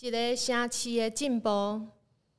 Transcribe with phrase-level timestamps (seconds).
[0.00, 1.48] 一个城市的进步，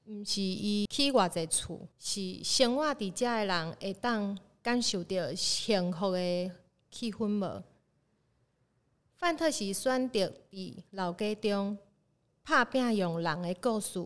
[0.06, 6.52] 毋是伊起偌济厝，是生活伫遮的人会当感受到幸福的
[6.92, 7.64] 气氛无。
[9.16, 11.78] 范特西选择伫老家中
[12.44, 14.06] 拍拼用人的故事，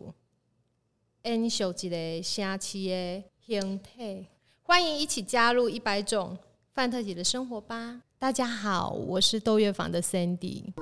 [1.24, 4.26] 延续一个城市的形体。
[4.62, 6.38] 欢迎一起加入一百种
[6.72, 8.02] 范特西的生活吧！
[8.16, 10.72] 大家好，我是豆月坊的 Sandy。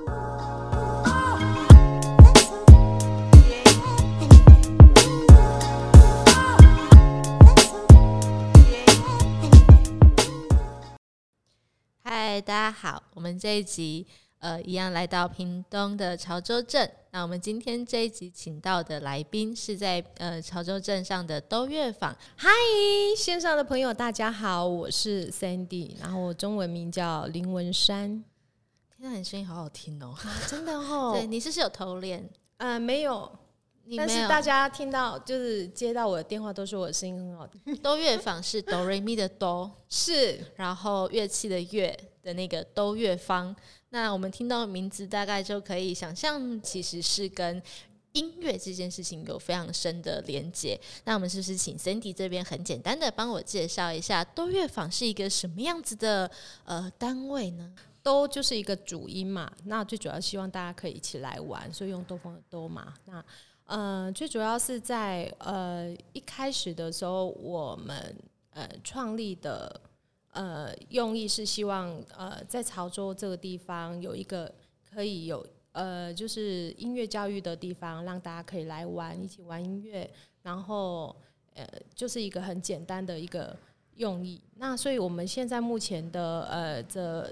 [12.39, 14.07] 嗨，大家好，我们这一集。
[14.37, 16.89] 呃，一样来到屏东的潮州镇。
[17.11, 22.15] 那我们今天这一集请到的来宾是在呃潮州镇上的都乐坊。
[22.37, 22.47] 嗨，
[23.17, 28.23] 线上的朋友大家好，我是 Sandy，然后我中文名叫林文山。
[28.95, 31.11] 听到你声音好好听哦，啊、真的哦。
[31.19, 32.29] 对，你是不是有偷练？
[32.55, 33.29] 呃，没有，
[33.83, 37.75] 你没有，但是大家听到就是接到我的电话都说我的声音很好听。
[37.83, 43.55] 都乐坊是哆瑞咪的哆，是，然后乐器的乐的那个都乐坊。
[43.89, 47.61] 那我们听到名字，大概就可以想象，其实是跟
[48.11, 50.79] 音乐这件事情有非常深的连接。
[51.05, 56.29] 那我们是不是请 Cindy 这边很简单的帮我介绍一下，都乐坊是一个什么样子的
[56.65, 57.73] 呃单位呢？
[58.03, 62.93] 都就是一个主音嘛，那最主要希望大家可以一起来玩，所以用兜风的兜嘛。
[63.05, 63.23] 那
[63.65, 68.15] 呃，最主要是在呃一开始的时候，我们
[68.51, 69.81] 呃创立的。
[70.31, 74.53] 呃，用意是希望呃，在潮州这个地方有一个
[74.87, 80.09] 可以有呃，就是音乐教育的地方，让大家可以来玩，一起玩音乐，
[80.43, 81.15] 然后
[81.53, 83.55] 呃，就是一个很简单的一个
[83.95, 84.41] 用意。
[84.55, 87.31] 那所以我们现在目前的呃这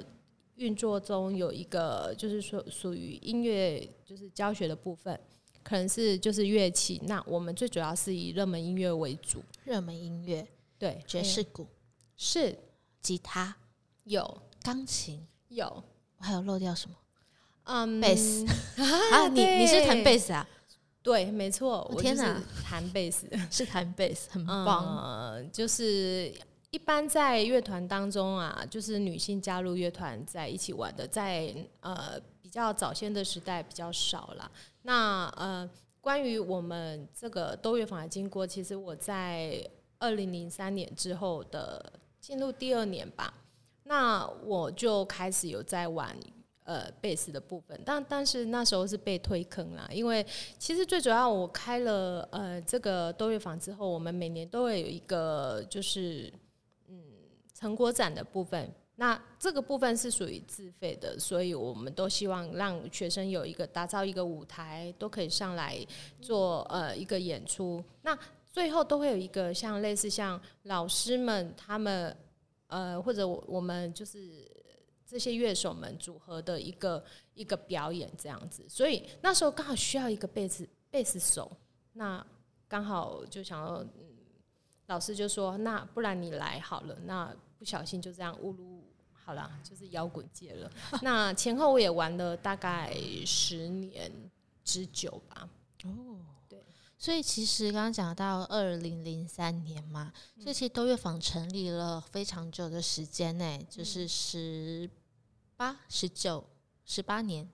[0.55, 5.19] 运作中有一个，就是说属于音乐就是教学的部分，
[5.63, 6.99] 可能是就是乐器。
[7.05, 10.47] 那我们最主要是以热门音乐为主，热门音乐
[10.79, 11.67] 对爵士鼓
[12.15, 12.57] 是。
[13.07, 13.55] 吉他
[14.03, 15.81] 有，钢琴有，
[16.17, 16.95] 我还有漏掉什么？
[17.63, 18.45] 嗯，贝斯
[19.13, 20.45] 啊，你你是弹贝斯啊？
[21.01, 25.37] 对，没错，我天哪，弹贝斯是弹贝斯， 很棒。
[25.37, 26.33] 嗯，就是
[26.69, 34.51] 一般在乐团当中啊，就是女性加入乐团在一起玩的，在呃比较早先的时代比较少了。
[34.81, 35.69] 那呃，
[36.01, 39.65] 关于我们这个都乐坊的经过，其实我在
[39.97, 41.93] 二零零三年之后的。
[42.27, 43.33] 进入第二年吧，
[43.83, 46.14] 那我就开始有在玩
[46.65, 50.26] 呃贝斯的部分，但但是那时候是被推坑了，因为
[50.60, 56.30] 其实最主要我开了呃这个多月坊之后，我们每年都会有一个就是
[56.89, 57.02] 嗯
[57.54, 65.77] 成果展的部分，那这个部分是属于自费的，所以我们都希望让学生有一个打造一个舞台，都可以上来
[66.21, 68.20] 做呃一个演出，那。
[68.57, 72.17] 最后都会有一个像类似像老师们他们
[72.65, 74.49] 呃或者我们就是
[75.05, 81.51] 这些乐手们组合的一个一个表演这样子，所以那时候刚好需要一个贝斯贝斯手，
[81.93, 82.25] 那
[82.67, 83.85] 刚好就想要，
[84.87, 90.71] 老师就说那不然你来好了，那不小心就这样误入好了，就是摇滚界了。
[91.03, 92.91] 那前后我也玩了大概
[93.23, 94.11] 十年
[94.63, 95.47] 之久吧。
[95.83, 96.17] 哦。
[96.99, 100.11] 所以其实刚刚讲到二零零三年嘛，
[100.43, 104.89] 这期都乐坊成立了非常久的时间呢，就是十
[105.55, 106.43] 八、十九、
[106.86, 107.47] 十八年。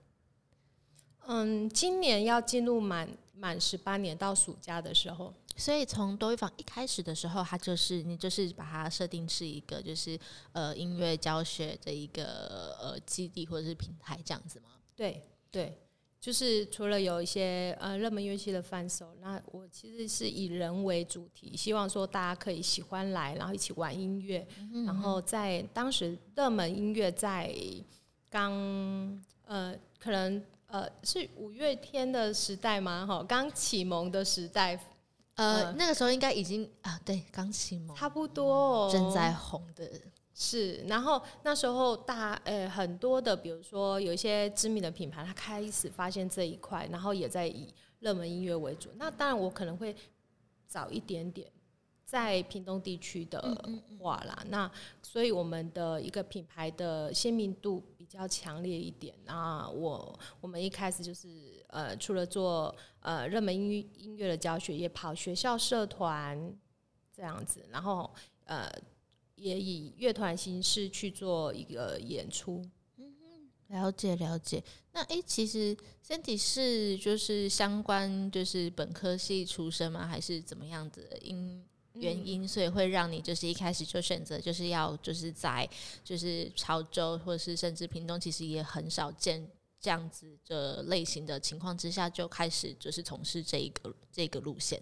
[1.26, 5.32] 嗯，今年要进入满满十八年，到暑假的时候。
[5.56, 10.18] 所以从多乐坊一开始的时候，它就是你就是把它设定是一个就是
[10.52, 14.70] 呃音乐教学的一个呃基地或者是平台这样子吗？
[14.96, 15.78] 对对。
[16.24, 24.46] 就是除了有一些呃热门乐器的翻手，那我其实是以人为主题，希望说大家可以喜欢来，然后一起玩音乐。
[24.86, 27.54] 然后在当时热门音乐在
[28.30, 28.52] 刚
[29.44, 33.04] 呃可能呃是五月天的时代嘛？
[33.04, 34.82] 哈，刚启蒙的时代。
[35.34, 39.86] 呃，那个时候应该已经啊，对，刚启蒙，差不多正在红的。
[40.36, 48.90] 是，然后那时候大呃很多的，比如说有一些知名的品牌，它开始发现这一块，然后也在以热门音乐为主。
[48.96, 49.94] 那当然我可能会
[50.66, 51.48] 早一点点
[52.04, 53.40] 在屏东地区的
[54.00, 54.72] 话啦，嗯嗯嗯，那
[55.04, 59.14] 所以我们的一个品牌的鲜明度比较强烈一点。
[59.24, 66.52] 那我我们一开始就是呃除了做呃热门音乐音乐的教学，也跑学校社团
[67.12, 68.12] 这样子，然后
[68.46, 68.68] 呃。
[69.36, 72.64] 也以乐团形式去做一个演出，
[72.96, 74.62] 嗯哼，了解了解。
[74.92, 75.76] 那诶、其实
[76.06, 80.06] 身体是就是相关就是本科系出身吗？
[80.06, 81.64] 还是怎么样的因
[81.94, 85.68] 原因，所以会让你就是一开始就选择就是要就是在
[86.02, 89.48] 就是潮州或者是甚至屏东，其实也很少见
[89.80, 94.80] 这样子的类型的情况之下，就开始就是从事这一个这个路线。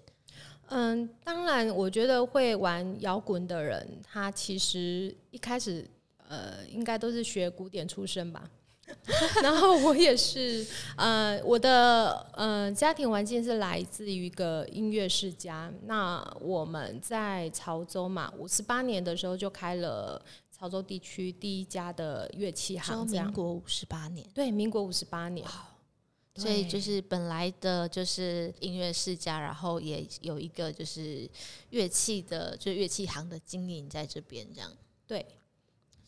[0.69, 5.87] 嗯，当然，我觉得会玩摇滚的人，他其实一开始
[6.29, 8.49] 呃，应该都是学古典出身吧。
[9.43, 10.67] 然后我也是，
[10.97, 15.73] 呃，我的呃家庭环境是来自于一个音乐世家。
[15.85, 20.21] 那我们在潮州嘛，五十八年的时候就开了
[20.51, 23.07] 潮州地区第一家的乐器行。
[23.07, 25.47] 民国五十八年，对，民国五十八年。
[26.37, 31.29] 所以就是本来的就是音乐世家，然后也有一个就是
[31.69, 34.73] 乐器的，就乐器行的经营在这边这样。
[35.07, 35.27] 对，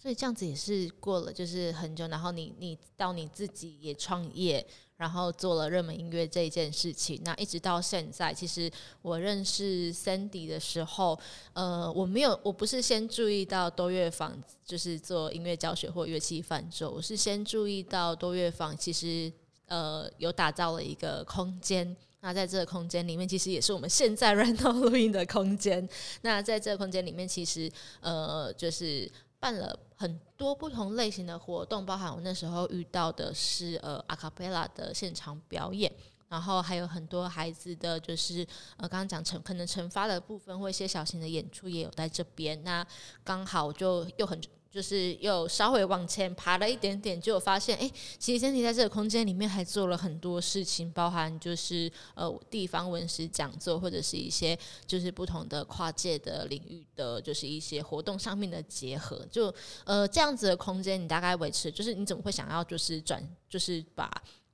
[0.01, 4.67] 所以这样子也是过了就是很久，然后你你到你自己也创业，
[4.97, 8.71] 然后做了热门音乐这一件事情，那一直到现在，其实
[9.03, 11.21] 我认识 Sandy 的时候，
[11.53, 19.31] 呃，我没有，我不是先注意到多乐坊就是做音乐教学或乐器贩售，我是先注意到多乐坊其实。
[19.67, 21.97] 呃，有打造了一个空间。
[22.21, 25.87] 那在这个空间里面，其实也是我们现在 right now 录音的空间。
[26.23, 27.71] 那在这个空间里面，其实
[28.01, 35.93] 呃，就是办了很多不同类型的活动，包含我那时候遇到的是呃阿卡贝拉的现场表演，
[36.31, 38.41] 然后还有很多孩子的就是
[38.79, 42.65] 呃刚刚讲惩可能惩罚的部分或一些小型的演出也有在这边。
[42.65, 42.87] 那
[43.23, 44.41] 刚好就又很。
[44.75, 47.89] 就是又稍微往前爬了一点点，就有发现，哎、
[48.19, 59.25] 其实 Sandy 在这个空间里面还做了很多事情，包含就是呃地方文史讲座，或者是一些就是不同的跨界的领域的，就是一些活动上面的结合。
[59.31, 59.55] 就
[59.85, 64.11] 呃这样子的空间，你大概维持，就是你怎么会想要就是转，就是把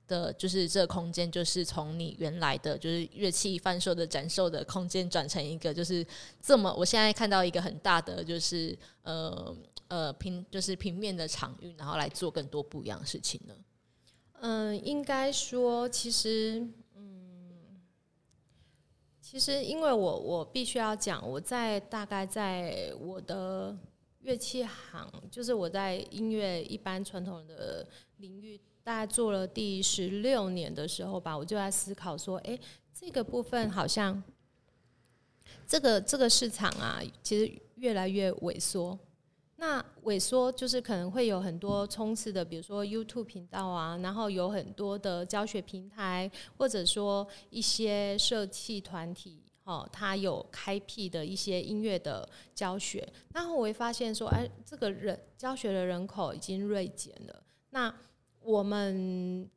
[0.07, 6.05] 的，就是这个空间，就是从你原来的就是乐器贩售的展售的空间，转成一个就是
[6.39, 9.51] 这么，我现在看到一个很大的就是呃。
[9.91, 13.53] 呃，平就是平面的场域，然后来做更多不一样的事情呢？
[14.39, 16.65] 嗯，应该说，其实，
[16.95, 17.81] 嗯，
[19.19, 23.77] 其实因为我我必须要讲，我在大概在我的
[24.21, 27.85] 乐器行，就是我在音乐一般传统的
[28.19, 32.57] 领域，大概做了第十六年的时候吧，我就在思考说，哎，
[32.93, 34.23] 这个部分好像
[35.67, 38.97] 这个这个市场啊，其实越来越萎缩。
[39.61, 53.07] 那萎缩就是可能会有很多冲刺的，比如说 YouTube 频道啊，然后有很多的教学平台，或者说一些社企团体，哦，他有开辟的一些音乐的教学。
[53.35, 57.43] 然后我会发现说，哎，这个人教学的人口已经锐减了。
[57.69, 57.93] 那
[58.41, 59.47] 我们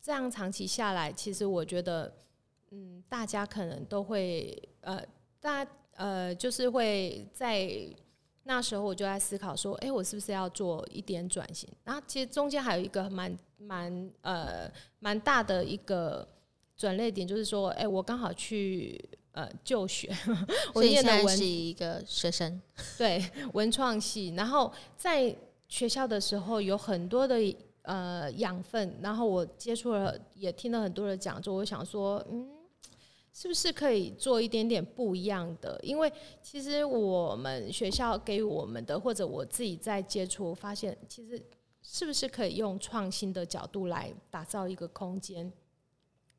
[0.00, 2.14] 这样长期下来，其实我觉得，
[2.70, 5.04] 嗯，大家可能都会，呃，
[5.40, 7.92] 大家呃，就是会在。
[8.52, 11.68] 那时候我就在思考说，哎、欸，我是不是要做一点转型？
[11.84, 14.68] 然后其实中间还有一个蛮蛮呃
[14.98, 16.26] 蛮大的一个
[16.76, 19.00] 转捩点，就是说，哎、欸，我刚好去
[19.30, 20.12] 呃就学，
[20.74, 22.60] 我念的文是一个学生，
[22.98, 25.32] 对文创系，然后在
[25.68, 27.36] 学校的时候有很多的
[27.82, 32.59] 呃养分，然后我接触了，也听了很多的讲座，我想说，嗯。
[33.32, 35.78] 是不是可以做一点点不一样的？
[35.82, 41.40] 因为其实我们学校给我们的，或者我自己在接触，发现其实
[41.80, 45.50] 是不是可以用创新的角度来打造一个空间？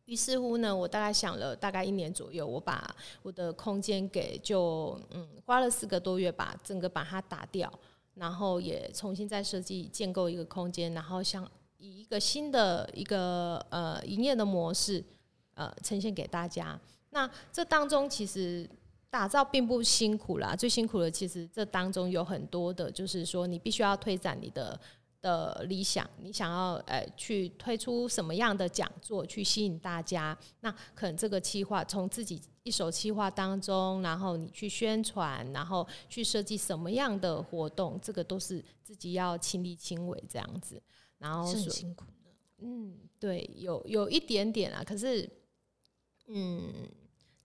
[0.05, 7.71] 于是乎呢，我大概想了大概一年左右，我把我的空间给就嗯花了四个多月把整个把它打掉，
[8.15, 15.01] 然后也重新再设计建构一个空间，然后想以一个新的一个呃营业的模式。
[15.61, 16.79] 呃，呈现给大家。
[17.11, 18.67] 那这当中其实
[19.11, 24.79] 打造并不辛苦啦，最辛苦的其实这当中有很多的，就是说你必须要推展你的
[25.21, 30.35] 的理想，你想要呃去推出什么样的讲座去吸引大家。
[30.61, 40.81] 那可能这个企划从自己一手企划当中，然后你去宣传，然后去设计什么样的活动，这个都是自己要亲力亲为这样子。
[41.19, 42.31] 然后是很辛苦的，
[42.63, 45.29] 嗯，对，有有一点点啊，可是。
[46.33, 46.87] 嗯，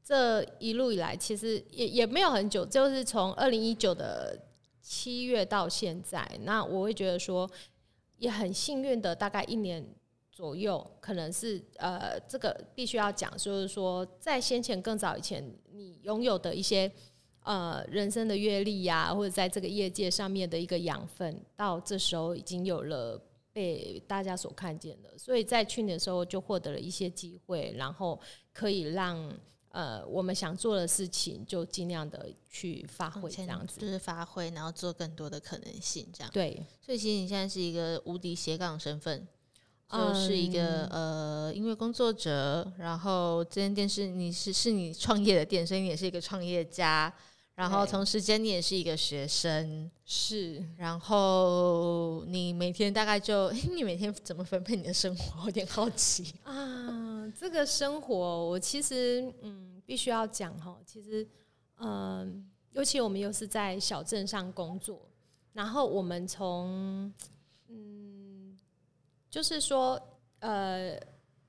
[0.05, 4.39] 这一路以来，其实也也没有很久，就是从二零一九的
[4.81, 7.51] 七月到现在，那我会觉得说，
[8.19, 9.85] 也很幸运的，大概一年
[10.31, 16.89] 左右，可能是呃，这个必须要讲，就是说，在先前更早以前，你拥有的一些
[17.43, 23.21] 呃人生的阅历呀，或者在这个业界上面的一个养分，到这时候已经有了
[23.57, 25.17] 被大家所看见的。
[25.17, 28.21] 所以在去年的时候就获得了一些机会，然后
[28.53, 29.33] 可以让
[29.71, 36.63] 呃我们想做的事情就尽量的去发挥，这样子就是发挥，然后做更多的可能性，这样对。
[36.85, 39.27] 所以其实你现在是一个无敌斜杠身份。
[39.89, 47.15] 就是一个、嗯、呃音乐工作者，然后这间店是你是是你创业的店，所以你也是一个创业家。
[47.57, 50.63] 然后同时间你也是一个学生，是。
[50.77, 55.41] 然后你每天大概就 你每天怎么分配你的生活？
[55.41, 57.33] 我有点好奇啊。
[57.37, 58.15] 这个生活
[58.47, 61.27] 我其实嗯必须要讲哈，其实
[61.79, 62.33] 嗯、呃，
[62.73, 65.09] 尤其我们又是在小镇上工作，
[65.53, 67.13] 然后我们从
[67.69, 68.57] 嗯。
[69.29, 70.01] 就是说，
[70.39, 70.99] 呃，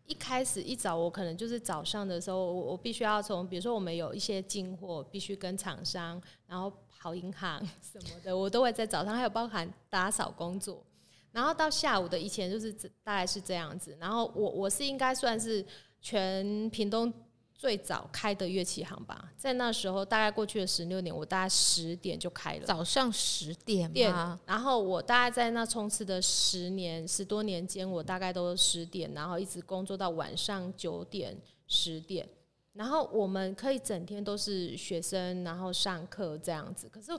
[0.08, 10.84] 一开始一早我可能就是早上的时候，我我必须要从，比如说我们有一些进货，必须跟厂商，然后跑银行什么的，我都会在早上，还有包含打扫工作，
[11.32, 12.74] 然后到下午的以前就是
[13.04, 15.64] 大概是这样子，然后我我是应该算是
[16.02, 17.14] 全屏东。
[17.58, 24.14] 最早开的乐器行吧，在那时候大概过去的十六年，我大概十点就开了，早上十点店？
[24.46, 31.36] 然后我大概在那冲刺的十年十多年间，我大概都十点，然后一直工作到晚上九点
[31.68, 32.30] 十点。
[32.77, 36.88] 然后我们可以整天都是学生，然后上课这样子。
[36.88, 37.12] 可是，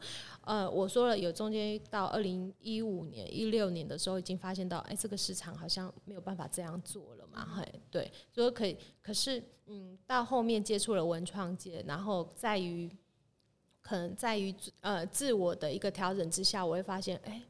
[0.43, 7.45] 呃，我说了，有中间到二零一五年、一六年的时候，已经发现到，哎，这个市场好像没有办法这样做了嘛。
[7.57, 8.79] 嘿，对，所以可以。
[9.03, 12.89] 可是，嗯，到后面接触了文创界，然后在于，
[13.83, 17.43] 可能在于呃自我的一个调整之下，我会发现，哎。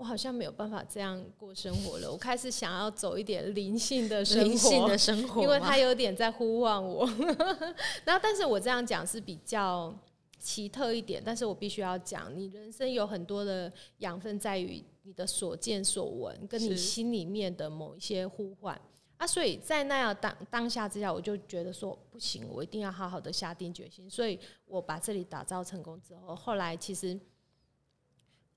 [0.00, 2.10] 我好像没有办法这样过生活了。
[2.10, 7.06] 我开始想要走一点灵性的生活，灵性的生活，因为他有点在呼唤我。
[8.06, 9.94] 然后，但是我这样讲是比较
[10.38, 11.22] 奇特一点。
[11.22, 18.80] 但是我必须要讲，你人生有很多的养分在于你的所见所闻，跟你心里面的某一些呼唤
[19.18, 19.26] 啊。
[19.26, 24.08] 所以在那样当当下之下，我就觉得说不行，我一定要好好的下定决心。
[24.08, 27.20] 所以我把这里打造成功之后，后来其实。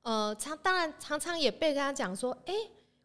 [0.04, 2.54] 呃，常当然常常也被跟他讲说，哎、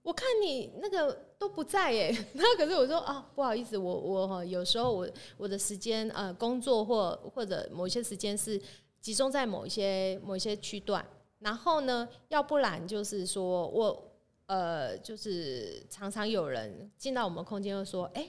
[0.03, 2.13] 我看你那个都不在耶。
[2.35, 8.61] 那可是我说啊，不好意思，我我有时候我我的时间呃工作或或者某些时间是
[9.01, 11.05] 集中在某一些某一些区段，
[11.39, 14.13] 然后呢，要不然就是说我
[14.47, 18.29] 呃就是常常有人进到我们空间又说，哎、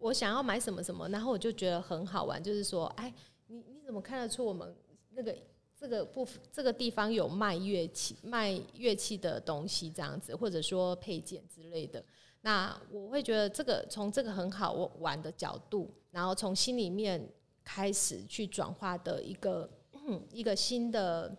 [0.00, 3.14] 我想要买什么什么，然后我就觉得很好玩，就是说，哎，
[3.46, 4.74] 你你怎么看得出我们
[5.10, 5.32] 那个？
[5.80, 12.04] 这个部分，这个地方有卖乐器、卖乐器的东西，这样子，或者说配件之类的。
[12.40, 17.28] 那我会觉得这个从这个很好玩的角度，然后从心里面
[17.62, 19.70] 开始去转化的一个
[20.32, 21.36] 一个新的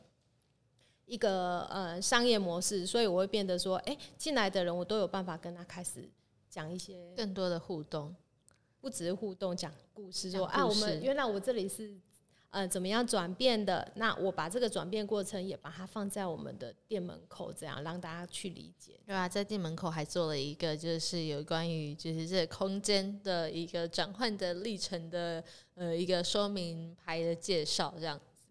[1.05, 6.09] 一个呃商业模式，所以我会变得说，哎，进来的人我都有办法跟他开始
[6.49, 8.15] 讲一些更多的互动，
[8.79, 11.99] 不只是互动，讲故事，说啊，我们原来我这里是。
[12.51, 13.91] 呃，怎么样转变的？
[13.95, 18.99] 那我把这个转变过程也把它放在我们的店门口，这样让大家去理解。
[19.05, 25.43] 对啊，在店门口还做了一个，就是有关于就是这个空间的一个转换的历程的
[25.75, 28.47] 呃一个说明牌的介绍，这样子，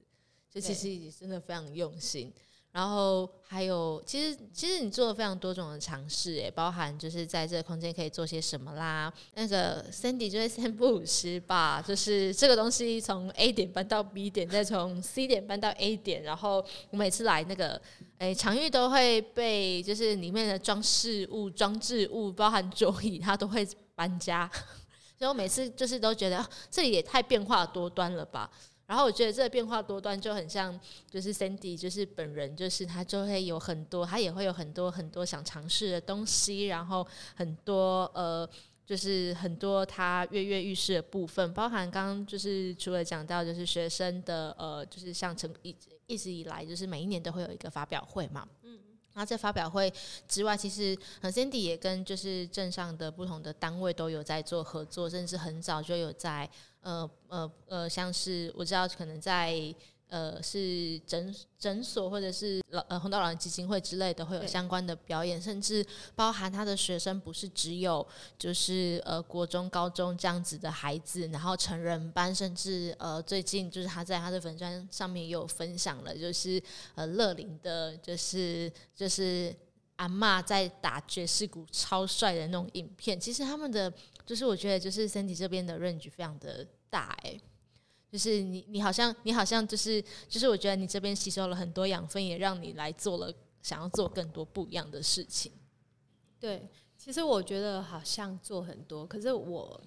[0.48, 2.32] 就其实也真的非常用心。
[2.70, 9.12] 然后还有，其实其实你做了非常多种的尝试，诶，包含就是在这个空间可以做些什么啦。
[9.34, 17.80] 那个 Sandy 就是三不五时吧，就是这个东西从 A 点搬到 B 点，再从 C 点搬到 A 点，然后我每次来那个
[18.18, 24.48] 诶场域都会被就是里面的装饰物、装置物，包含桌椅，它都会搬家。
[25.18, 28.48] 所以我每次就是都觉得这里也太变化多端了吧。
[28.88, 30.80] 然后我觉得这个变化多端就很像，
[31.10, 38.48] 就是 Sandy，就是本人，就是他就会有很多，他也会有很多很多想尝试的东西，然后很多呃，
[38.86, 45.76] 就是很多他跃跃欲试的部分，包含刚刚就是除了讲到就是学生的呃，就是像成一
[46.06, 48.78] 一直以来就是每一年都会有一个发表会嘛，嗯，
[49.18, 49.92] 然后在发表会
[50.28, 56.48] 之外，其实 Sandy 也跟就是镇上的不同的单位都有在做合作，甚至很早就有在。
[56.80, 59.52] 呃呃呃，像是我知道，可能在
[60.08, 65.84] 呃是诊诊所或者是老呃红道老人基金会之类的，会有相关的表演，甚至
[66.14, 68.06] 包含他的学生不是只有
[68.38, 76.62] 就是呃国中、高中这样子的孩子，然后成人班，甚至呃最近就是他在他的粉砖上面也有分享了，就是
[76.94, 79.54] 呃乐龄的，就是就是
[79.96, 83.92] 阿嬷在打爵士鼓超帅的那种影片，其实他们的。
[84.28, 87.40] 就是我觉得，就是 Sandy 这边的 range 非常的大哎、欸，
[88.10, 95.52] 就是你你好像你好像就是就是我觉得你这边吸收了很多养分，也让你来做了想要做更多不一样的事情。
[96.40, 99.80] 对，其实我觉得好像做很多，可是我，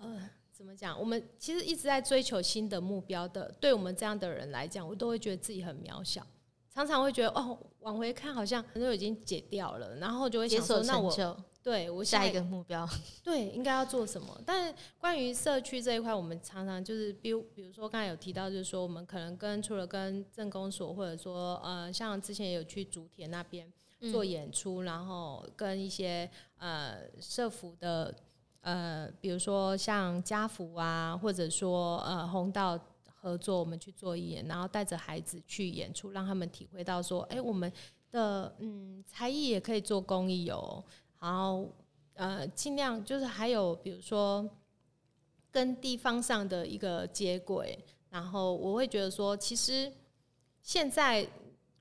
[0.00, 0.98] 呃，怎么讲？
[0.98, 6.26] 我们其实一直在追求新的目标的，对我们这样的人来讲，我都会觉得自己很渺小，
[6.72, 11.44] 常常会觉得哦，往回看好像都已经解掉了，然后就会想说，那我。
[11.64, 12.86] 对我下一个目标，
[13.24, 14.38] 对应该要做什么？
[14.44, 23.66] 但是关于社区这一块，我们常常就是，比如比如说刚才有提到，就是说我们可能跟除了跟政工所，或者说呃，像之前也有去竹田那边
[24.12, 28.14] 做演出，嗯、然后跟一些呃社服的
[28.60, 37.72] 呃，比如说像家福啊，或者说呃红道合作，我们去做一演，然后带着孩子去演出，让他们体会到说，哎，我们
[38.10, 40.84] 的嗯才艺也可以做公益哦。
[41.24, 41.66] 然后，
[42.16, 44.46] 呃，尽量就是还有，比如说
[45.50, 47.78] 跟地方上的一个接轨。
[48.10, 49.90] 然后我会觉得说，其实
[50.60, 51.26] 现在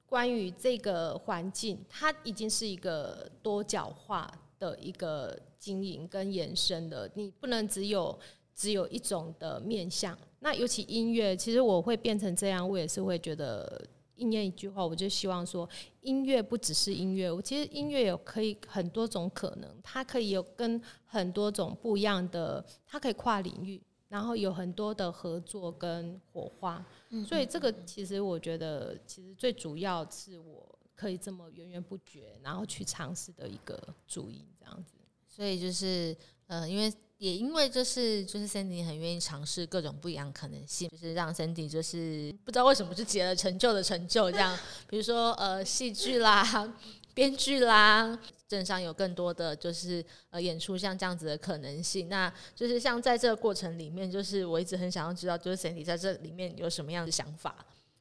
[0.06, 7.12] 关于这个环境，它已经是一个多角化的一个经营跟延伸的。
[7.14, 8.18] 你不能只有
[8.56, 10.18] 只有一种的面向。
[10.40, 13.86] 那尤其音乐，其实我会变成这样，我也是会觉得。
[14.18, 15.68] 应验一句话，我就希望说，
[16.04, 17.32] 音乐不只是音乐。
[17.32, 26.86] 我其实音乐有可以很多种可能，它可以有跟很多种不一样的，它可以跨领域，然后有很多的合作跟火花。
[27.10, 34.94] 嗯，所以这个其实我觉得，其实最主要是我可以这么源源不绝，然后去尝试的一个主因，这样子。
[35.28, 36.16] 所以就是，
[36.48, 36.94] 呃，因为。
[37.24, 46.44] 也因为就是就是 Sandy 很愿意尝试各种不一样可能性，就是让 Sandy 就是不知道为什么就结了成就的成就这样，比如说呃戏剧啦、
[47.16, 52.10] 编剧啦，镇上有更多的就是呃演出像这样子的可能性。
[52.10, 57.56] 那就是像在这个过程里面，就是我一直很想要知道，就是 Sandy 在这里面有什么样的想法。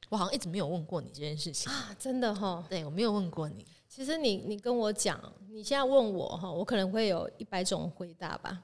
[0.09, 2.61] 我好像一直没有问过你这件事情啊，真的哈？
[2.69, 3.65] 对，我没有问过你。
[3.87, 5.17] 其实你你跟我讲，
[5.49, 8.61] 你现在问我哈，我可能会有一百种回答吧。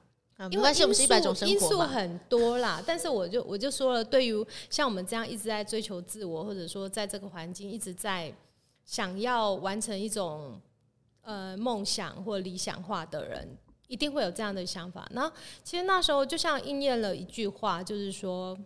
[0.50, 8.32] 因为因素因素很多啦， 但是我就我就说了，对于像我们这样一直在追求自我，或者说在这个环境一直在
[8.84, 10.58] 想要完成一种
[11.20, 15.06] 呃梦想或理想化的人，一定会有这样的想法。
[15.12, 15.30] 那
[15.62, 18.56] 其实那时候就像应验了一句话，就是说，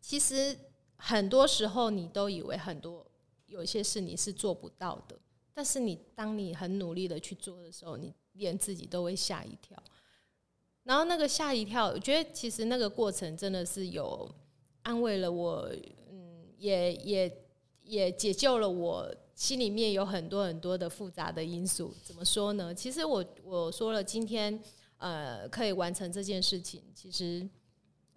[0.00, 0.56] 其实
[0.96, 3.04] 很多时候你都以为很多
[3.46, 5.18] 有一些事你是做不到的，
[5.52, 9.76] 但是你当你很努力的去做的时候，你连自己都会吓一跳。
[10.86, 14.32] 然后那个吓一跳，我觉得其实那个过程真的是有
[14.82, 15.68] 安慰了我，
[16.08, 17.38] 嗯，也也
[17.82, 21.92] 也解救了我心里面有很多很多的复杂的因素。
[22.04, 22.72] 怎么说呢？
[22.72, 24.56] 其实我我说了，今天
[24.98, 27.44] 呃可以完成这件事情，其实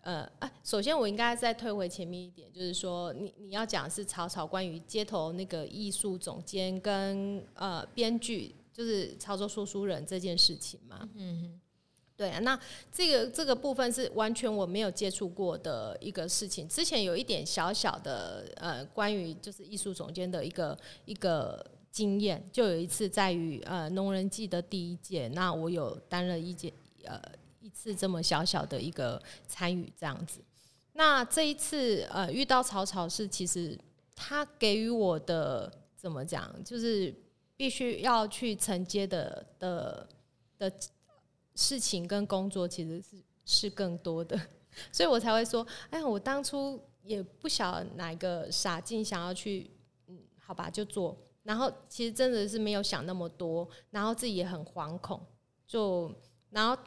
[0.02, 11.60] 呃啊，首先我应该再退回前面一点，就是说你你要讲是草草关于街头那个艺术总监跟呃编剧，就是潮州说书人这件事情嘛，嗯。
[12.20, 12.60] 对啊，那
[12.92, 16.68] 这个这个部分是完全我没有接触过的一个事情。
[16.68, 26.74] 之前有一点小小的呃，关于就是艺术总监的一个一个经验，就有一次在于呃农人记的第一届，那我有担任一届
[27.06, 27.18] 呃
[27.62, 30.42] 一次这么小小的一个参与这样子。
[30.92, 33.80] 那这一次呃遇到草草是其实
[34.14, 37.16] 他给予我的怎么讲，就是
[37.56, 40.06] 必须要去承接的的
[40.58, 40.70] 的。
[41.60, 44.40] 事情跟工作其实是是更多的，
[44.94, 49.70] 所以我才会说，哎，我当初也不晓得哪一个傻劲想要去，
[50.08, 55.22] 嗯，好吧，就做，然后其实真的是没有想那么多，然后自己也很惶恐，
[55.68, 56.10] 就
[56.52, 56.82] 然后。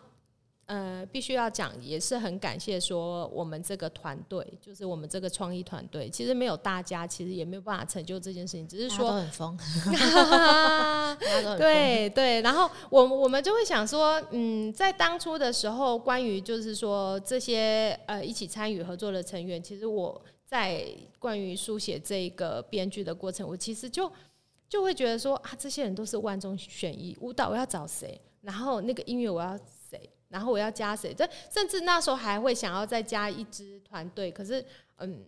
[0.72, 9.54] 呃，必须要讲，也是很感谢说我们这个团队，就是我们这个创意团队，其实没有大家，其实也没有办法成就这件事情，只是说 都很疯，
[11.58, 12.40] 对对。
[12.40, 24.10] 然后我我们就会想说，嗯，在当初的时候，关于就是说这些呃一起参与合作的成员，其实我在关于书写这个编剧的过程，我其实就
[24.70, 29.64] 就会觉得说啊，这些人都是万中选一，舞蹈我要找谁，然后那个音乐我要谁。
[30.32, 31.12] 然后我要加谁？
[31.12, 34.64] 这甚至那时候还会想要再加一支团队，可是，
[34.96, 35.22] 嗯，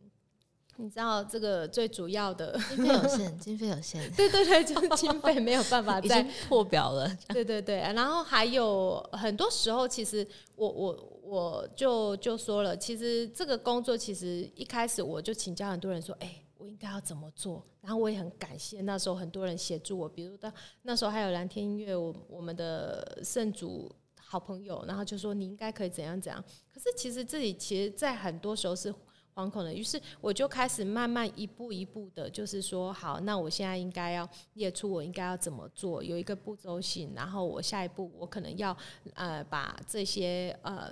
[0.76, 7.06] 你知道这个最主要的 经费有限，经费有限， 对对对，就是经费没有办法再 破表了。
[7.28, 17.62] 对对对，然后还有很多时候，其实我我我就就说了，其实这个工作其实一开始我就请教很多人说，哎，我应该要怎么做？
[17.82, 23.94] 然后我也很感谢那时候很多人协助我，比如到那时候还有蓝天音乐，我我们的圣主。
[24.26, 26.42] 好朋友，然后就说你应该可以怎样怎样。
[26.72, 28.92] 可是其实自己其实，在很多时候是
[29.34, 29.72] 惶恐的。
[29.72, 37.12] 于是我就开始慢慢一步一步的，就是说，好，那我现在应该要列出我应该要怎么做，有一个步骤性。
[37.14, 38.76] 然后我下一步我可能要
[39.14, 40.90] 呃把这些呃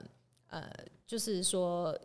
[0.49, 0.71] 呃，
[1.07, 1.99] 就是说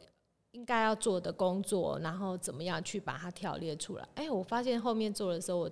[0.51, 4.07] 应该要做的工作，然后怎么样去把它条列出来。
[4.15, 5.71] 哎，我发现后面做的时候，我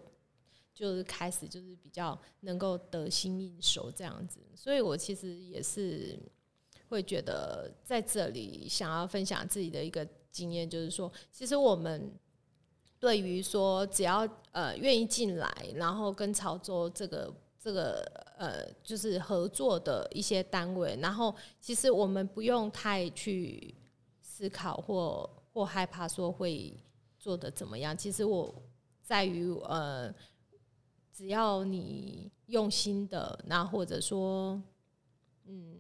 [0.76, 4.40] 就是开始就是比较能够得心应手这样子。
[4.54, 6.20] 所以我其实也是。
[6.88, 12.14] 会觉得在这里想要分享自己的一个经验，就是说，其实我们
[13.00, 14.20] 对于说只要
[14.52, 18.04] 呃愿意进来，然后跟潮州这个这个
[18.38, 23.74] 呃就是合作的一些单位，然后其实我们不用太去
[24.22, 26.78] 思考或或害怕说会
[27.18, 27.98] 做的怎么样。
[27.98, 28.54] 其实我
[29.02, 30.14] 在于呃，
[31.16, 34.62] 只要你用心的，那或者说
[35.46, 35.80] 嗯。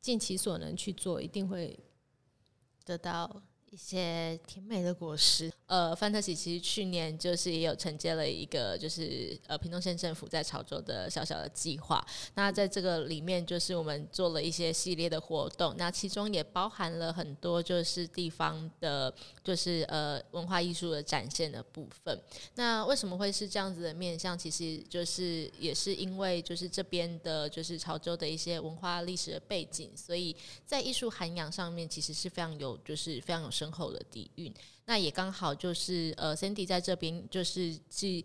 [0.00, 1.78] 尽其所能去做，一定会
[2.84, 5.52] 得到一些甜美的果实。
[5.66, 12.02] 呃，范特喜其实去年就是也有承接了一个，就是呃屏东县政府在潮州的小小的计划。
[12.34, 19.12] 那在这个里面，就是我们做了一些系列的活动，那其中也包含了很多就是地方的，
[19.44, 22.18] 就是呃文化艺术的展现的部分。
[22.54, 24.38] 那为什么会是这样子的面向？
[24.38, 34.54] 其实就是也是因为就是这边的，就是潮州的一些文化历史的背景，所以在艺术涵养上面其实是非常有，就是非常有深厚的底蕴。
[34.84, 38.24] 那也刚好就是呃，Sandy 在这边就是既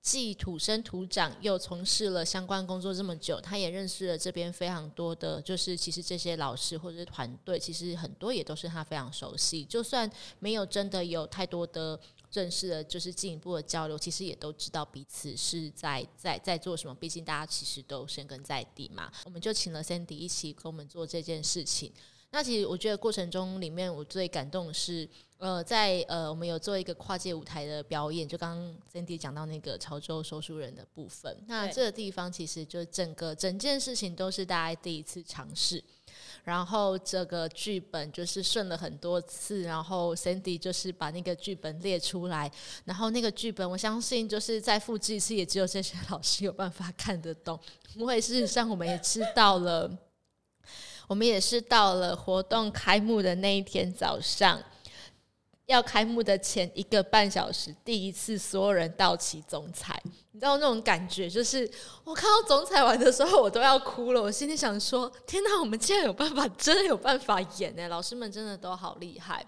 [0.00, 9.64] 既土生土长，又从事了相关工作这么久，他也认识了这边非常多的，就是其实这些老师或者是团队，其实很多也都是他非常熟悉。
[9.64, 11.98] 就算没有真的有太多的
[12.32, 16.94] 认识的，就是进一步的交流，其实也都知道彼此是在在在做什么。
[16.94, 19.12] 毕竟大家其实都深根在地嘛。
[19.26, 21.92] 我们就请了 Sandy 一起跟我们做这件事情。
[22.30, 25.08] 那其实我觉得过程中里面，我最感动的是。
[25.38, 31.32] 呃，在呃，我们有做一个跨界舞台的表演，就刚刚 Sandy 讲到那个潮州说书人的部分。
[31.46, 35.80] 那这个地方其实就整个整件事情都是大家第一次尝试，
[36.42, 42.50] 然后这个剧本就是顺了很多次，然后 Sandy 就是把那个剧本列出来，
[42.84, 47.56] 然后那个剧本我相信就是再复制一次，也只有这些老师有办法看得懂。
[47.94, 49.88] 因为事实上我们也知道了，
[51.08, 54.62] 我们也是到了活动开幕的那一天早上。
[55.66, 61.70] 要开幕的前一个半小时，第一次所有人到齐总彩，你知道那种感觉，就是
[62.04, 64.22] 我看到总彩完的时候，我都要哭了。
[64.22, 67.86] 我心里想说：天哪，我们竟然有办法，真的有办法演呢！
[67.88, 69.46] 老师们真的都好厉害。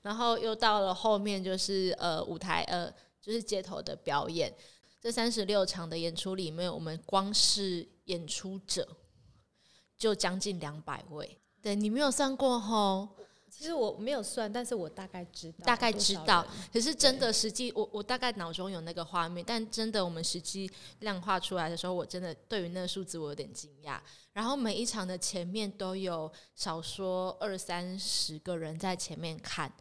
[0.00, 2.90] 然后又到了后面，就是呃舞台呃
[3.20, 4.50] 就是街头的表演。
[5.02, 8.88] 这三十六场的演出里面，我们光是演出者
[9.98, 11.38] 就将近两百位。
[11.60, 13.08] 对，你没有算过吼？
[13.50, 16.46] 其实我没有算，但是我大概知道，大概知道。
[16.72, 23.98] 可是真的实际，我我大概脑中有那个画面，但真的我们实际量化出来的时候，我真的对于那个数字我有点惊讶。
[24.32, 29.72] 然后每一场的前面都有少说二三十个人在前面看，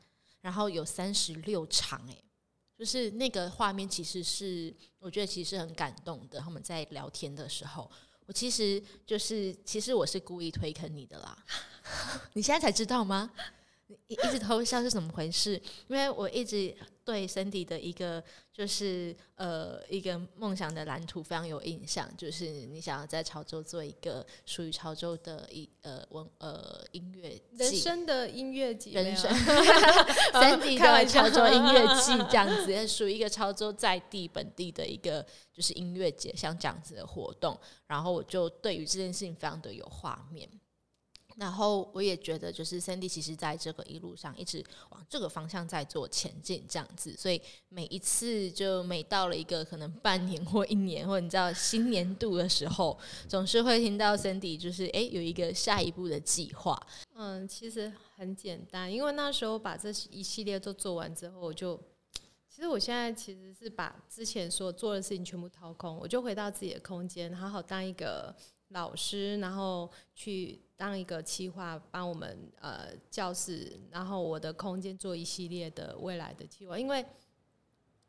[0.42, 2.24] 然后有三十六场，诶，
[2.76, 6.40] 就是那个画面其实是我觉得其实很感动的。
[6.40, 7.92] 他们在聊天的时候，
[8.28, 11.38] 我其实就是其实我是故意推坑你的啦，
[12.34, 13.32] 你现在才知道吗？
[14.08, 15.54] 你一直偷笑是怎么回事？
[15.88, 16.76] 因为我一直
[17.08, 29.32] 对 Cindy 的一个就是呃一个梦想的蓝图非常有印象，就是你想要在潮州做一个属于潮州的一呃文呃音乐人生的音乐季，人生
[30.36, 37.58] Cindy 的潮州音乐季 这样子，属于一个潮州在地本地的一个就是音乐节，像这样子的活动。
[37.88, 40.50] 然后我就对于这件事情非常的有画面。
[41.40, 47.16] 然后我也觉得，就是 Sandy 其实在这个一路上一直往这个方向在做前进，这样子。
[47.16, 52.98] 所以每一次就每到了一个可能半年或一年，或你知道新年度的时候，
[53.30, 56.82] 总是会听到 Sandy 就是诶有一个下一步的计划。
[57.14, 61.80] 嗯，其实很简单，因为那时候把这一系列都做完之后，我就
[62.50, 68.36] 其实我现在其实是把之前所做的事情全部掏空，我就回到自己的空间，好好当一个
[68.70, 70.62] 老师，然后去。
[70.80, 76.78] 当一个企划，帮我们呃教室，然后我的空间做一系列的未来的计划。
[76.78, 77.04] 因为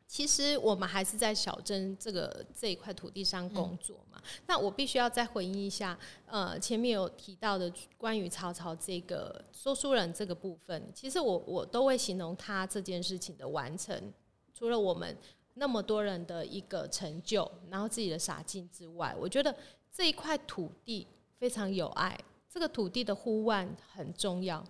[0.05, 4.21] 其实我们还是在小镇这个这一块土地上工作嘛。
[4.45, 14.13] 那我必须要再回应一下，呃，前面有提到的关于曹操这个说书人这个部分，其实我我都会形容他这件事情的完成，
[14.53, 15.17] 除了我们
[15.55, 19.53] 那么多人的一个成就，然后自己的洒劲之外，我觉得
[19.99, 21.05] 这一块土地
[21.37, 22.17] 非常有爱。
[22.49, 24.63] 这个土地的呼唤很重要，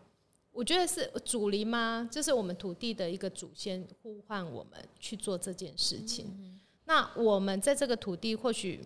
[0.52, 2.10] 我觉得是祖灵吗？
[2.12, 6.26] 就是我们土地的一个祖先呼唤我们去做这件事情。
[6.39, 8.84] 嗯、那我们在这个土地，或许，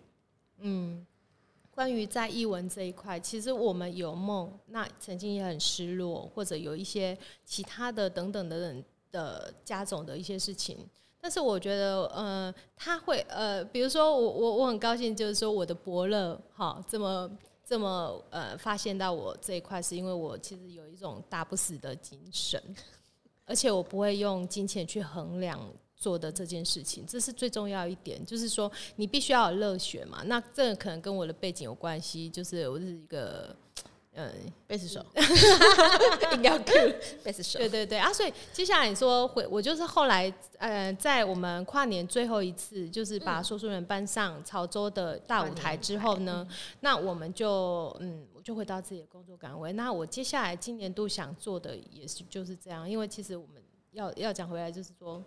[0.58, 1.06] 嗯，
[1.70, 10.86] 关于在译文这一块，其实我们有梦，那曾经也很失落，或者有一些其他的等等等等的加总的一些事情。
[11.24, 17.30] 但是我觉得，呃，他会，呃，比如说我我我很高兴，就是说我的伯乐，哈，这么。
[17.66, 22.62] 这么呃，发现到我这一块，是因为我其实有一种打不死的精神，
[23.46, 25.58] 而且我不会用金钱去衡量
[25.96, 28.22] 做的这件事情，这是最重要一点。
[28.26, 30.22] 就是说，你必须要有热血嘛。
[30.26, 33.56] 那这可能跟我的背景有关系，就是我是一个。
[34.16, 34.32] 嗯，
[34.66, 35.04] 贝斯手
[36.32, 36.72] 应该要酷，
[37.24, 37.58] 贝斯手。
[37.62, 49.72] 对对对啊，所以接下来你说回，我就是后来呃，在我们跨年最后一次，就是把说书人搬上潮州的大舞台之后呢，嗯、那我们就嗯，我就回到自己的工作岗位。
[49.72, 55.22] 那我接下来今年度想做的也是就是这样，因为其实我们要要讲回来，就是说。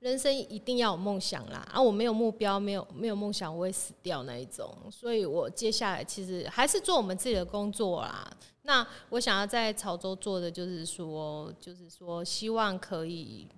[0.00, 1.66] 人生一定要有梦想啦！
[1.72, 4.72] 啊，我没有目标，没有没有梦想，我会死掉那一种。
[4.90, 8.30] 所以我接下来其实还是做我们自己的工作啦。
[8.62, 13.48] 那我想要在潮州做的就是说，就是说，希望可以，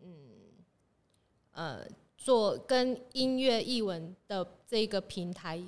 [0.00, 0.14] 嗯，
[1.52, 1.86] 呃，
[2.16, 5.62] 做跟音乐艺文的这个平台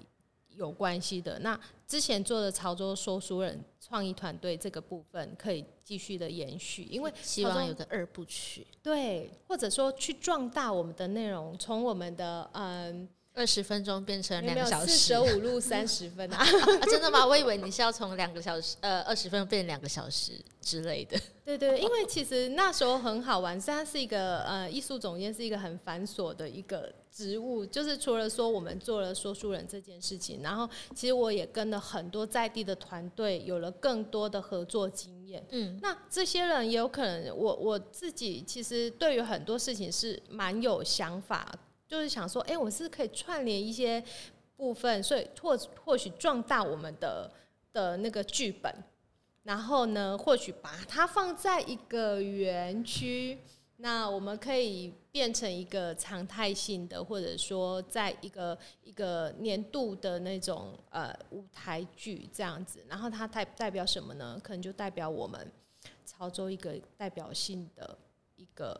[0.56, 1.38] 有关系的。
[1.38, 13.08] 那之前做的潮州说书人创意团队这个部分可以继续的延续，因为希望有个二部曲，对，或者说去壮大我们的内容，从我们的嗯。
[13.38, 16.87] 二十分钟变成两个小时，四舍五入 三十分啊，啊！
[16.90, 17.24] 真的吗？
[17.24, 21.16] 我以为你是要从两个小时，呃，二十分钟变成两个小时之类的。
[21.44, 35.46] 对对，因为其实那时候很好玩，它是一个呃，艺术总监是一个很繁琐的一个职务，就是除了说我们做了说书人这件事情，然后其实我也跟了很多在地的团队，有了更多的合作经验。
[35.51, 41.55] 嗯，那这些人也有可能，我我自己其实对于很多事情是蛮有想法。
[41.88, 44.05] 就是想说，哎、欸，我是可以串联一些
[44.57, 47.33] 部分，所以或或许壮大我们的
[47.72, 48.70] 的那个剧本，
[49.44, 53.38] 然后呢，或许把它放在一个园区，
[53.79, 64.38] 那我们可以变成一个常态性的，或者说在一个一个年度的那种呃舞台剧这样子，然后它代代表什么呢？
[64.44, 65.51] 可能就代表我们
[66.05, 67.96] 潮州一个代表性的
[68.37, 68.79] 一个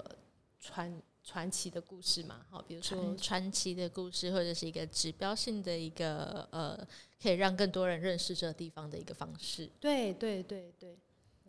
[0.61, 0.93] 传。
[1.31, 6.75] 传奇的故事嘛，好，比如说传奇的故事，或者是一个指标性的一个呃，
[7.23, 9.69] 可以让更多人认识这个地方的一个方式。
[9.79, 10.97] 对对对对，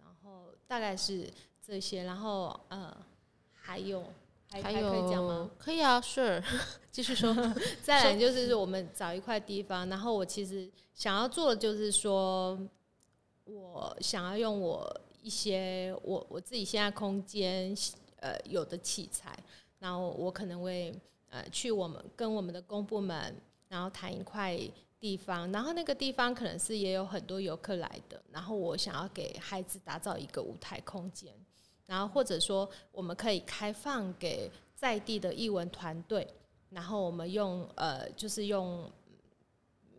[0.03, 1.31] 然后大概是
[1.65, 2.93] 这些，然后呃，
[3.53, 4.03] 还有
[4.51, 5.49] 还，还有还可以讲吗？
[5.57, 6.43] 可以啊，Sure，
[6.91, 7.33] 继续说。
[7.81, 12.59] 再来 就是我们找一块地方，然后我其实想要做的就是说，
[13.45, 17.73] 我想要用我一些我我自己现在空间
[18.17, 19.33] 呃有的器材。
[19.79, 20.93] 然后我可能会
[21.29, 23.33] 呃去我们跟我们的公部门，
[23.69, 24.59] 然后谈一块
[24.99, 31.33] 地方，然后那个地方可能是也有很多游客来的，然后我想要给孩子打造一个舞台空间，
[31.85, 36.27] 然后或者说我们可以开放给在地的艺文团队，
[36.69, 38.91] 然后我们用呃就是用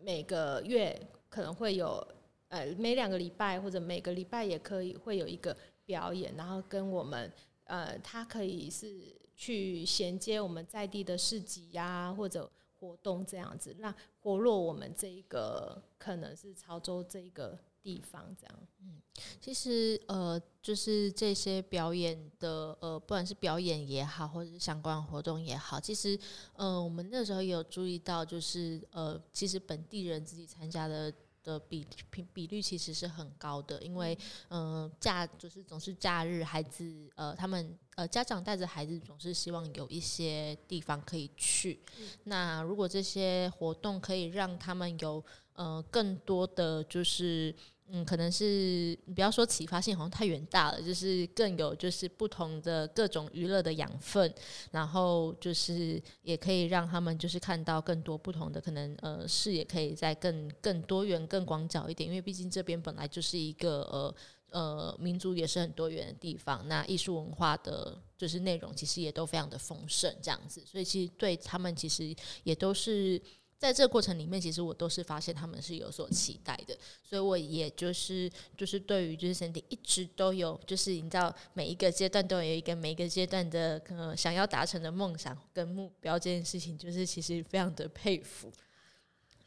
[0.02, 2.06] 每个月可能会有
[2.48, 7.32] 呃每两个礼拜或者每个礼拜也可以会有一个表演，然后跟我们
[7.64, 9.18] 呃他可以是。
[9.40, 18.58] 去衔接我们在地的市集呀、或者活动这样子，让活络我们这一个可能是潮州这一个地方这样。
[18.82, 19.00] 嗯，
[19.40, 26.18] 其实呃，就是这些表演的呃，不管是表演也好，或者是相关活动也好，其实
[26.52, 31.10] 呃，我们那时候也有注意到，就是呃，其实本地人自己参加的。
[31.42, 34.16] 的比比比率其实是很高的，因为
[34.48, 41.80] 嗯、呃，假就是总是假日，孩子呃，他们呃家长带着孩子总是希望有一些地方可以去。
[41.98, 45.24] 嗯、那如果这些活动可以让他们有
[45.54, 47.54] 呃更多的就是。
[47.92, 54.32] 嗯，可能是不要说启发性，好像太远大了，就是更有就是不同的各种娱乐的养分，
[54.70, 64.14] 然后就是也可以让他们就是看到更多不同的可能，呃，视野可以再更更多元、更广角一点，因为毕竟这边本来就是一个呃
[64.50, 73.20] 呃民族也是很多元的地方，那艺术文化的就是内容其实也都非常的丰盛，这样子，所以其实对他们其实也都是。
[73.60, 88.50] 在这个过程里面，其实我都是发现他们是有所期待的，所以我也就是就是对于就是 Sandy 一直都有，就是你知道每一个阶段都有一个每一个阶段的呃想要达成的梦想跟目标这件事情，就是其实非常的佩服。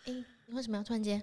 [0.05, 1.19] 诶，你为什么要突然间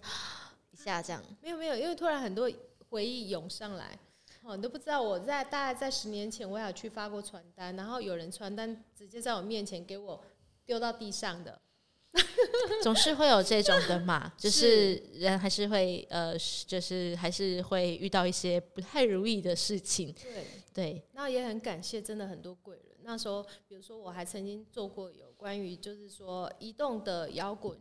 [0.72, 1.22] 一下这样？
[1.40, 2.50] 没有没有，因为突然很多
[2.88, 3.96] 回忆涌上来。
[4.42, 10.24] 哦，你都不知道，我在大概在十年前，我也有去发过传单，然后有人传单直接在我面前给我
[10.64, 11.60] 丢到地上的，
[12.82, 16.34] 总是会有这种的嘛， 就是人还是会呃，
[16.66, 20.14] 就是还是会遇到一些不太如意的事情。
[20.14, 22.86] 对对，那也很感谢，真的很多贵人。
[23.02, 27.78] 那时候，比如说我还曾经做过有关于就是说移动的摇滚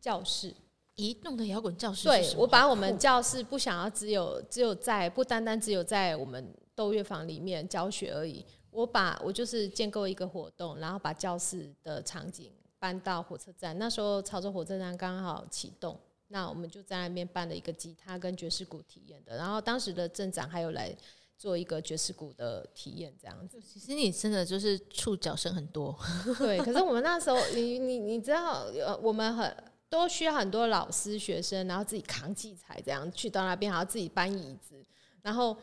[0.00, 0.54] 教室。
[0.96, 13.78] 移动的摇滚教室，对，我把我们教室不想要只有只有在不单单只有在我们斗乐坊里面教学而已，我把我就是建构一个活动，然后把教室的场景搬到火车站。
[13.78, 19.36] 那时候潮州火车站刚好启动，那我们就在那边办了一个吉他跟爵士鼓体验的。
[19.36, 20.92] 然后当时的镇长还有来
[21.38, 23.60] 做一个爵士鼓的体验，这样子。
[23.60, 25.96] 其实你真的就是触角声很多，
[26.38, 26.58] 对。
[26.58, 29.56] 可是我们那时候，你你你知道，呃，我们很。
[29.90, 34.86] 都需要很多老师、学生，然后自己扛器材，这样去到那边，还要自己搬椅子，
[35.20, 35.56] 然后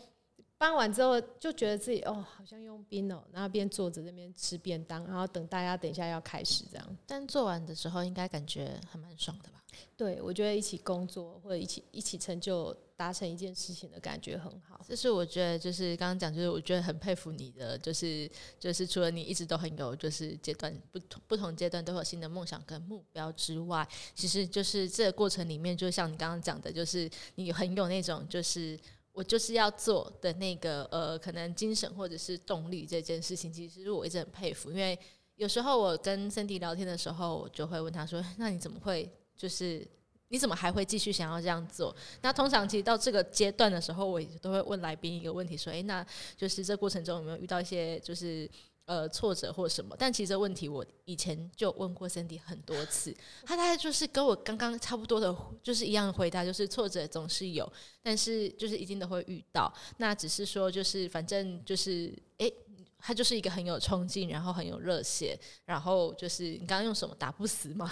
[0.58, 6.98] 搬完之后就觉得自己哦，好像用兵哦，然后边坐着那边吃便当，然后等大家等一下要开始这样。
[7.06, 9.62] 但做完的时候应该感觉还蛮爽的吧？
[9.96, 14.84] 对，我觉得一起工作或者一起一起成就达成一件事情的感觉很好。
[14.88, 18.28] 这是我觉得就是刚刚讲，就是我觉得很佩服你的，就是
[18.60, 28.80] 就是除了你一直都很有就是阶段不同不同阶段都有新的梦想跟目标之外，其实就是这个过程里面，就像你刚刚讲的，就是你很有那种就是
[29.18, 34.98] 我就是要做的那个呃可能精神或者是动力这件事情，其实我一直很佩服，因为
[35.38, 39.84] 有时候我跟森迪聊天的时候，我就会问他说：“那你怎么会？”就是
[40.28, 41.96] 你怎么还会继续想要这样做？
[42.22, 48.48] 那通常其实到这个阶段的时候，我都会问来宾一个问题，说：“诶，那就是这过程中有没有遇到一些就是
[48.88, 57.72] 呃挫折或什么？”但其实这问题我以前就问过 Cindy 很多次，他大概就是跟我刚刚差不多的，就是一样的回答，就是挫折总是有，
[58.02, 59.72] 但是就是一定都会遇到。
[59.98, 62.52] 那只是说就是反正就是诶。
[63.00, 67.90] 他就是一个很有冲劲，然后很有热血，然后就是你刚刚用什么打不死吗？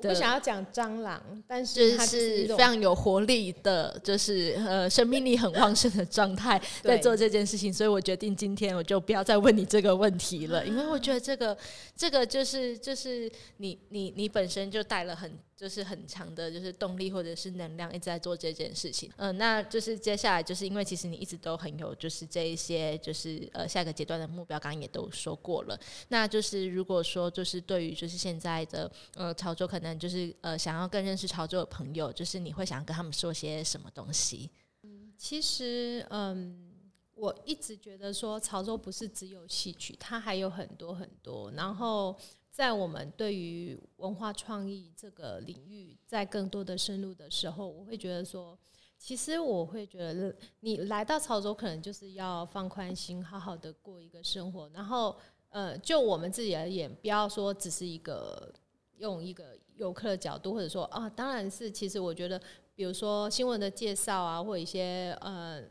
[0.00, 11.56] 对，我想要讲蟑螂，但是它是非常有活力的，就是呃生命力很旺盛的状态 在做这件事情，所以我决定今天我就不要再问你这个问题了，因为我觉得这个
[11.96, 15.32] 这个就是就是你你你本身就带了很。
[15.56, 19.10] 就是很强的，就是动力或者是能量，一直在做这件事情。
[19.16, 25.80] 嗯、呃，那就是接下来，就是因为其实你一直都很有，就是这一些，就是呃下一个阶段的目标，刚刚也都说过了。
[26.08, 34.50] 那就是如果说，就是对于就是现在的呃潮州，可能就是呃想要更认识潮州的朋友，就是你会想跟他们说些什么东西？
[34.82, 42.16] 嗯，其实嗯，我一直觉得说潮州不是只有戏曲，它还有很多很多，然后。
[42.56, 48.58] 在我们对于文化创意这个领域，在更多的深入的时候，我会觉得说，
[48.96, 54.70] 其实我会觉得，你来到潮州，可能就是要放宽心，好好的过一个生活。
[54.70, 55.14] 然后，
[55.50, 58.50] 呃，就我们自己而言，不要说只是一个
[58.98, 62.40] 用一个游客的角度，或者说啊，当然是，其实我觉得，
[62.74, 65.62] 比如说新闻的介绍啊，或者一些呃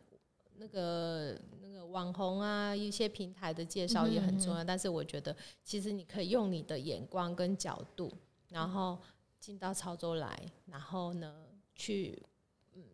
[0.57, 1.75] 那个那个。
[1.85, 5.33] 网红啊，一些平台的介绍也很重要，嗯哼嗯，但是我觉得，
[5.63, 8.11] 其实你可以用你的眼光跟角度，
[8.49, 8.97] 然后
[9.39, 12.21] 进到潮州来，然后呢，去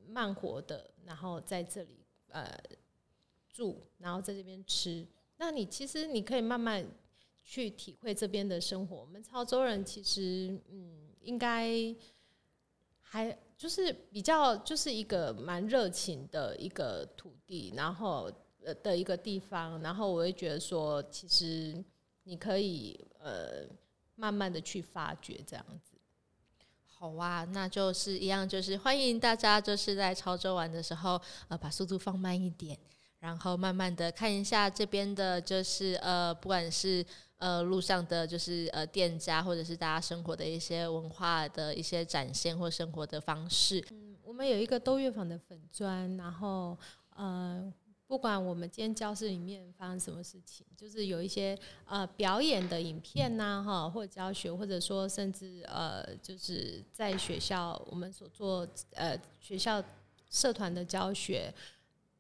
[0.07, 2.47] 慢活的，然后在这里呃
[3.49, 5.07] 住，然后在这边吃。
[5.37, 6.85] 那你其实你可以慢慢
[7.51, 9.01] 去体会这边的生活。
[9.01, 11.93] 我们潮州人其实嗯，应该
[13.01, 18.31] 还就是比较就是一个蛮热情的一个土地，然后。
[18.63, 21.83] 呃的一个地方，然后我会觉得说，其实
[22.25, 23.65] 你可以呃
[24.13, 25.97] 慢慢的去发掘这样子。
[26.85, 32.77] 好啊，那就是一样，就是欢迎大家就是在潮州玩的时候，呃，把速度放慢一点，
[33.17, 37.03] 然后慢慢的看一下这边的，就是呃，不管是
[37.41, 43.83] 呃路上的，就是呃店家，或者是大家生活的一些文化的一些展现或生活的方式。
[43.89, 46.77] 嗯，我们有一个斗乐坊的粉砖，然后
[47.15, 47.73] 呃。
[48.11, 59.81] 不管我们今天教室里面发生什么事情，就是有一些呃表演的影片呐、哈，或者教学，或者说甚至呃，就是在学校我们所做呃学校
[60.29, 61.53] 社团的教学，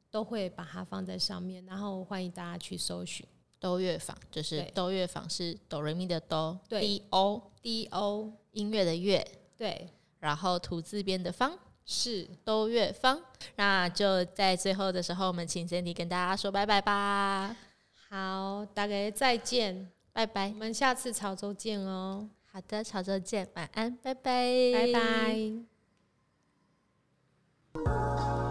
[0.09, 3.27] 都会把它放在上面，然后欢迎大家去搜寻
[3.61, 7.43] 都乐坊就是都乐坊是哆瑞咪的哆 dodo
[8.51, 9.87] 音乐的乐对。
[10.19, 12.27] 然后土字边的方是。
[12.43, 13.21] 都乐坊。
[13.55, 17.55] 那就在最后的时候我们请珍妮跟大家说拜拜吧。
[18.09, 19.91] 好大概再见。
[20.11, 20.49] 拜拜。
[20.49, 22.27] 我们下次潮州见哦。
[22.51, 24.51] 好的潮州见晚安拜拜。
[24.73, 24.91] 拜
[27.75, 28.50] 拜。